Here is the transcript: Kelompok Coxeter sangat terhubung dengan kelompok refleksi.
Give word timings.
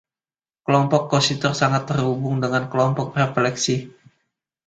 Kelompok 0.65 1.03
Coxeter 1.13 1.51
sangat 1.61 1.83
terhubung 1.93 2.35
dengan 2.43 2.63
kelompok 2.71 3.07
refleksi. 3.19 3.75